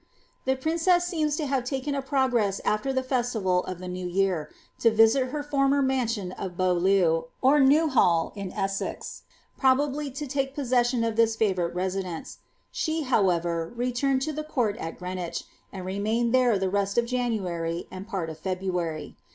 [0.45, 4.49] The princess seems to have taken a progress alWr the festival of the >w year«
[4.79, 8.97] to visit her former mansion of Beaulieu, or Newhall, in Es« K,
[9.59, 12.39] probably to take possession of this favourite residence;
[12.71, 17.05] she, how sr, returned to the court at Greenwich, and remained there the rest of
[17.05, 19.15] MHury and part of February.